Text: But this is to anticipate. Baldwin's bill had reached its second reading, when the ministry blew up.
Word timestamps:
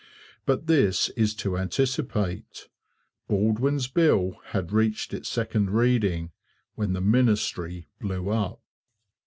But 0.47 0.65
this 0.65 1.09
is 1.09 1.35
to 1.35 1.59
anticipate. 1.59 2.69
Baldwin's 3.27 3.87
bill 3.87 4.39
had 4.45 4.71
reached 4.71 5.13
its 5.13 5.29
second 5.29 5.69
reading, 5.69 6.31
when 6.73 6.93
the 6.93 7.01
ministry 7.01 7.87
blew 7.99 8.29
up. 8.29 8.59